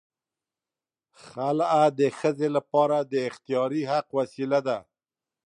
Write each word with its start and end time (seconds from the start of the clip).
خلع 1.25 1.73
د 1.99 2.01
ښځې 2.19 2.47
لپاره 2.57 2.97
د 3.11 3.13
اختیاري 3.29 3.83
حق 3.91 4.07
وسیله 4.19 4.59
ده. 4.67 4.77